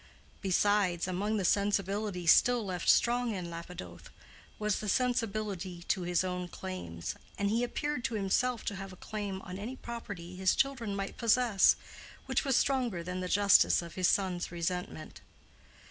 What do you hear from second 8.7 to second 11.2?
have a claim on any property his children might